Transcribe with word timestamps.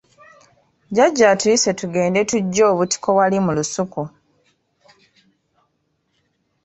Jjajja 0.89 1.25
atuyise 1.33 1.69
tugende 1.79 2.19
tuggye 2.29 2.63
obutiko 2.71 3.09
wali 3.17 3.37
mu 3.45 3.51
lusuku. 3.57 4.03